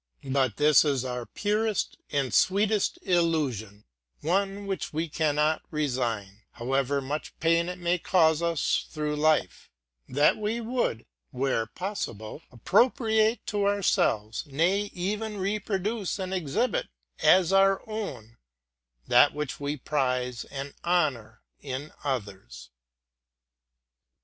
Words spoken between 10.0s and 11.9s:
—that we would, where